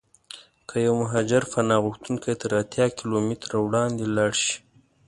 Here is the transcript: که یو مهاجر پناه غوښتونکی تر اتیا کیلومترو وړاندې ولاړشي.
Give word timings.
که 0.67 0.75
یو 0.85 0.93
مهاجر 1.01 1.43
پناه 1.53 1.81
غوښتونکی 1.85 2.33
تر 2.41 2.51
اتیا 2.61 2.85
کیلومترو 2.97 3.57
وړاندې 3.67 4.03
ولاړشي. 4.05 4.55